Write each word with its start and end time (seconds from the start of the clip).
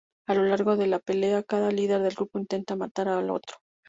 A 0.27 0.33
lo 0.33 0.41
largo 0.45 0.77
de 0.77 0.87
la 0.87 0.97
pelea, 0.97 1.43
cada 1.43 1.69
líder 1.69 2.01
de 2.01 2.09
grupo 2.09 2.39
intenta 2.39 2.75
matar 2.75 3.07
al 3.07 3.29
otro. 3.29 3.57